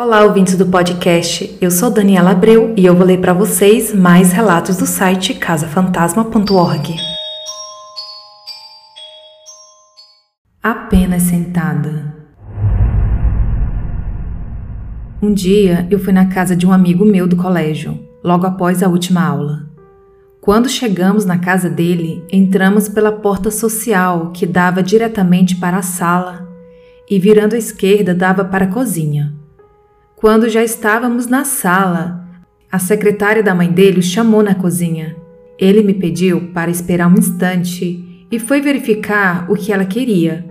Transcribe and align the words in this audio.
Olá, 0.00 0.22
ouvintes 0.22 0.56
do 0.56 0.64
podcast. 0.64 1.58
Eu 1.60 1.72
sou 1.72 1.90
Daniela 1.90 2.30
Abreu 2.30 2.72
e 2.76 2.86
eu 2.86 2.94
vou 2.94 3.04
ler 3.04 3.20
para 3.20 3.32
vocês 3.32 3.92
mais 3.92 4.30
relatos 4.30 4.76
do 4.76 4.86
site 4.86 5.34
casafantasma.org. 5.34 6.94
Apenas 10.62 11.24
sentada. 11.24 12.14
Um 15.20 15.34
dia 15.34 15.88
eu 15.90 15.98
fui 15.98 16.12
na 16.12 16.26
casa 16.26 16.54
de 16.54 16.64
um 16.64 16.72
amigo 16.72 17.04
meu 17.04 17.26
do 17.26 17.34
colégio, 17.34 17.98
logo 18.22 18.46
após 18.46 18.84
a 18.84 18.88
última 18.88 19.26
aula. 19.26 19.68
Quando 20.40 20.68
chegamos 20.68 21.24
na 21.24 21.38
casa 21.38 21.68
dele, 21.68 22.24
entramos 22.30 22.88
pela 22.88 23.10
porta 23.10 23.50
social 23.50 24.30
que 24.30 24.46
dava 24.46 24.80
diretamente 24.80 25.56
para 25.56 25.78
a 25.78 25.82
sala 25.82 26.48
e, 27.10 27.18
virando 27.18 27.56
à 27.56 27.58
esquerda, 27.58 28.14
dava 28.14 28.44
para 28.44 28.66
a 28.66 28.68
cozinha. 28.68 29.37
Quando 30.20 30.48
já 30.48 30.64
estávamos 30.64 31.28
na 31.28 31.44
sala, 31.44 32.26
a 32.72 32.80
secretária 32.80 33.40
da 33.40 33.54
mãe 33.54 33.70
dele 33.70 34.00
o 34.00 34.02
chamou 34.02 34.42
na 34.42 34.52
cozinha. 34.52 35.14
Ele 35.56 35.80
me 35.80 35.94
pediu 35.94 36.50
para 36.52 36.72
esperar 36.72 37.06
um 37.06 37.16
instante 37.16 38.26
e 38.28 38.36
foi 38.40 38.60
verificar 38.60 39.48
o 39.48 39.54
que 39.54 39.72
ela 39.72 39.84
queria. 39.84 40.44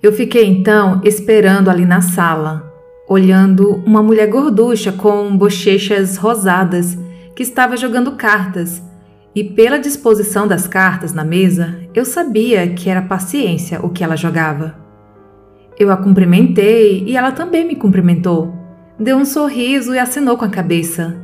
Eu 0.00 0.12
fiquei 0.12 0.46
então 0.46 1.00
esperando 1.02 1.68
ali 1.68 1.84
na 1.84 2.00
sala, 2.00 2.72
olhando 3.08 3.82
uma 3.84 4.04
mulher 4.04 4.28
gorducha 4.28 4.92
com 4.92 5.36
bochechas 5.36 6.16
rosadas 6.16 6.96
que 7.34 7.42
estava 7.42 7.76
jogando 7.76 8.12
cartas. 8.12 8.80
E 9.34 9.42
pela 9.42 9.78
disposição 9.78 10.46
das 10.46 10.68
cartas 10.68 11.12
na 11.12 11.24
mesa, 11.24 11.76
eu 11.92 12.04
sabia 12.04 12.68
que 12.68 12.88
era 12.88 13.02
paciência 13.02 13.84
o 13.84 13.90
que 13.90 14.04
ela 14.04 14.16
jogava. 14.16 14.76
Eu 15.76 15.90
a 15.90 15.96
cumprimentei 15.96 17.02
e 17.04 17.16
ela 17.16 17.32
também 17.32 17.66
me 17.66 17.74
cumprimentou 17.74 18.61
deu 19.02 19.16
um 19.16 19.24
sorriso 19.24 19.94
e 19.94 19.98
acenou 19.98 20.36
com 20.36 20.44
a 20.44 20.50
cabeça. 20.50 21.16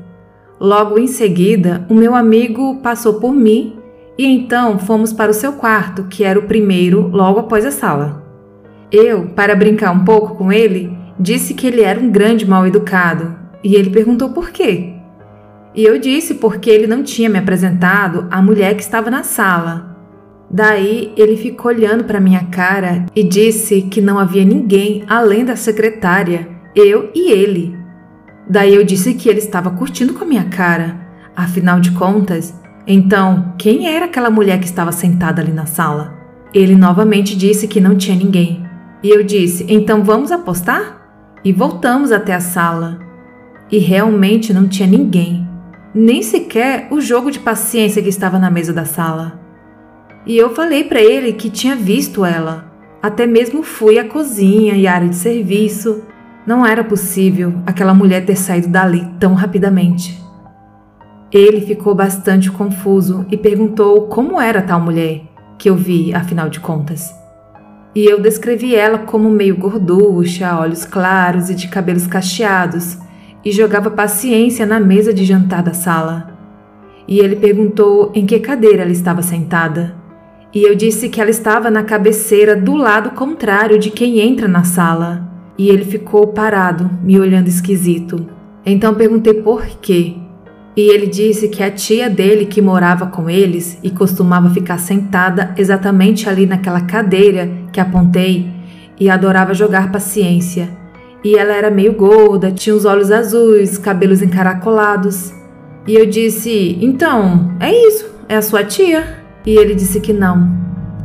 Logo 0.61 0.99
em 0.99 1.07
seguida, 1.07 1.87
o 1.89 1.95
meu 1.95 2.15
amigo 2.15 2.81
passou 2.83 3.15
por 3.15 3.33
mim 3.33 3.77
e 4.19 4.27
então 4.27 4.79
fomos 4.79 5.13
para 5.13 5.31
o 5.31 5.35
seu 5.35 5.53
quarto, 5.53 6.05
que 6.05 6.25
era 6.25 6.39
o 6.39 6.47
primeiro 6.47 7.09
logo 7.09 7.39
após 7.39 7.65
a 7.65 7.71
sala. 7.71 8.27
Eu, 8.91 9.27
para 9.29 9.55
brincar 9.55 9.93
um 9.93 10.05
pouco 10.05 10.35
com 10.35 10.53
ele, 10.53 10.91
disse 11.19 11.55
que 11.55 11.67
ele 11.67 11.83
era 11.83 12.01
um 12.01 12.11
grande 12.11 12.45
mal 12.45 12.67
educado 12.67 13.37
e 13.63 13.77
ele 13.77 13.91
perguntou 13.91 14.31
por 14.31 14.51
quê. 14.51 14.95
E 15.75 15.85
eu 15.85 15.99
disse 15.99 16.35
porque 16.35 16.69
ele 16.69 16.89
não 16.89 17.05
tinha 17.05 17.29
me 17.29 17.39
apresentado 17.39 18.27
à 18.31 18.43
mulher 18.43 18.75
que 18.75 18.83
estava 18.83 19.11
na 19.11 19.23
sala. 19.23 19.97
Daí 20.51 21.13
ele 21.17 21.37
ficou 21.37 21.71
olhando 21.71 22.03
para 22.05 22.19
minha 22.19 22.45
cara 22.47 23.07
e 23.15 23.23
disse 23.23 23.83
que 23.83 24.01
não 24.01 24.19
havia 24.19 24.45
ninguém 24.45 25.05
além 25.07 25.45
da 25.45 25.55
secretária 25.55 26.58
eu 26.79 27.11
e 27.15 27.31
ele. 27.31 27.77
Daí 28.49 28.75
eu 28.75 28.85
disse 28.85 29.15
que 29.15 29.29
ele 29.29 29.39
estava 29.39 29.71
curtindo 29.71 30.15
com 30.15 30.25
a 30.25 30.27
minha 30.27 30.45
cara. 30.45 31.07
Afinal 31.37 31.81
de 31.81 31.93
contas, 31.93 32.55
então, 32.91 33.55
quem 33.59 33.87
era 33.87 34.07
aquela 34.07 34.31
mulher 34.31 34.59
que 34.59 34.65
estava 34.65 34.91
sentada 34.93 35.43
ali 35.43 35.53
na 35.53 35.67
sala? 35.67 36.17
Ele 36.55 36.75
novamente 36.75 37.37
disse 37.37 37.69
que 37.69 37.83
não 37.83 37.95
tinha 37.95 38.17
ninguém. 38.17 38.65
E 39.03 39.11
eu 39.11 39.23
disse: 39.23 39.67
então 39.69 40.03
vamos 40.03 40.33
apostar? 40.33 40.97
E 41.45 41.53
voltamos 41.53 42.11
até 42.11 42.35
a 42.35 42.41
sala. 42.41 42.99
E 43.71 43.77
realmente 43.77 44.55
não 44.55 44.67
tinha 44.67 44.89
ninguém, 44.89 45.47
nem 45.95 46.23
sequer 46.23 46.89
o 46.91 46.99
jogo 46.99 47.31
de 47.31 47.39
paciência 47.39 48.03
que 48.03 48.09
estava 48.09 48.39
na 48.39 48.51
mesa 48.51 48.73
da 48.73 48.87
sala. 48.87 49.39
E 50.27 50.37
eu 50.37 50.55
falei 50.55 50.85
para 50.85 51.03
ele 51.03 51.35
que 51.35 51.51
tinha 51.51 51.77
visto 51.77 52.25
ela. 52.25 52.73
Até 53.03 53.27
mesmo 53.27 53.63
fui 53.63 53.99
à 53.99 54.05
cozinha 54.05 54.75
e 54.75 54.87
área 54.87 55.09
de 55.09 55.17
serviço 55.17 56.03
não 56.49 56.65
era 56.65 56.83
possível 56.83 57.57
aquela 57.67 57.93
mulher 57.93 58.25
ter 58.25 58.35
saído 58.35 58.69
dali 58.69 59.07
tão 59.21 59.35
rapidamente. 59.35 60.19
Ele 61.31 61.61
ficou 61.61 61.95
bastante 61.95 62.51
confuso 62.51 63.27
e 63.31 63.37
perguntou 63.37 64.07
como 64.07 64.41
era 64.41 64.63
tal 64.63 64.81
mulher, 64.81 65.25
que 65.59 65.69
eu 65.69 65.77
vi, 65.77 66.15
afinal 66.15 66.49
de 66.49 66.59
contas. 66.59 67.15
E 67.95 68.03
eu 68.03 68.19
descrevi 68.19 68.75
ela 68.75 69.01
como 69.01 69.29
meio 69.29 69.59
gorducha, 69.59 70.59
olhos 70.59 70.87
claros 70.87 71.51
e 71.51 71.55
de 71.55 71.69
cabelos 71.69 72.07
cacheados, 72.07 72.97
e 73.45 73.53
jogava 73.53 73.91
paciência 73.91 74.65
na 74.65 74.81
mesa 74.81 75.13
de 75.13 75.27
jantar 75.27 75.63
da 75.63 75.75
sala. 75.75 76.31
E 77.07 77.19
ele 77.19 77.37
perguntou 77.37 78.11
em 78.15 78.25
que 78.25 78.41
cadeira 78.41 78.85
ela 78.85 78.93
estava 78.93 79.21
sentada. 79.21 79.95
E 80.55 80.63
eu 80.63 80.75
disse 80.75 81.11
que 81.11 81.21
ela 81.21 81.29
estava 81.29 81.71
na 81.71 81.83
cabeceira 81.83 82.57
do 82.57 82.75
lado 82.75 83.11
contrário 83.11 83.79
de 83.79 83.91
quem 83.91 84.21
entra 84.21 84.49
na 84.49 84.65
sala 84.65 85.28
e 85.59 85.69
ele 85.69 85.85
ficou 85.85 86.29
parado, 86.29 86.89
me 87.03 87.19
olhando 87.19 87.49
esquisito. 87.49 88.25
Então 88.65 88.95
perguntei 88.95 89.35
por 89.35 89.67
quê. 89.67 90.15
E 90.77 90.83
ele 90.83 91.09
disse 91.09 91.49
que 91.49 91.63
a 91.63 91.71
tia 91.71 92.09
dele, 92.09 92.47
que 92.47 92.63
morava 92.63 93.07
com 93.07 93.29
eles 93.29 93.77
e 93.83 93.91
costumava 93.91 94.49
ficar 94.51 94.79
sentada 94.79 95.53
exatamente 95.57 96.29
ali 96.29 96.47
naquela 96.47 96.83
cadeira 96.83 97.51
que 97.73 97.81
apontei, 97.81 98.49
e 99.01 99.11
adorava 99.11 99.55
jogar 99.55 99.91
paciência. 99.91 100.69
E 101.25 101.37
ela 101.37 101.53
era 101.53 101.71
meio 101.71 101.95
gorda, 101.95 102.53
tinha 102.53 102.77
os 102.77 102.85
olhos 102.85 103.11
azuis, 103.11 103.77
cabelos 103.77 104.23
encaracolados. 104.23 105.33
E 105.85 105.95
eu 105.95 106.07
disse: 106.07 106.79
Então, 106.81 107.57
é 107.59 107.73
isso, 107.73 108.09
é 108.29 108.37
a 108.37 108.43
sua 108.43 108.63
tia? 108.63 109.19
E 109.45 109.57
ele 109.57 109.75
disse 109.75 110.01
que 110.01 110.13
não, 110.13 110.49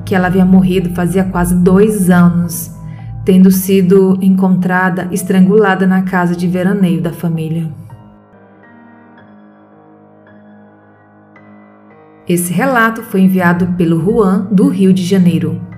que 0.05 0.13
ela 0.13 0.27
havia 0.27 0.45
morrido 0.45 0.93
fazia 0.93 1.23
quase 1.23 1.55
dois 1.55 2.11
anos 2.11 2.73
tendo 3.25 3.49
sido 3.51 4.17
encontrada 4.21 5.07
estrangulada 5.11 5.87
na 5.87 6.03
casa 6.03 6.35
de 6.35 6.47
veraneio 6.47 7.01
da 7.01 7.11
família. 7.11 7.71
Esse 12.27 12.53
relato 12.53 13.03
foi 13.03 13.21
enviado 13.21 13.67
pelo 13.77 13.99
Juan 13.99 14.47
do 14.51 14.69
Rio 14.69 14.93
de 14.93 15.03
Janeiro. 15.03 15.72